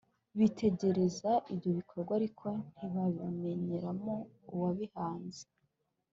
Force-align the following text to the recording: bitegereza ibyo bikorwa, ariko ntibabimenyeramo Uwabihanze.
bitegereza 0.39 1.31
ibyo 1.53 1.69
bikorwa, 1.77 2.11
ariko 2.19 2.47
ntibabimenyeramo 2.75 4.15
Uwabihanze. 4.53 5.43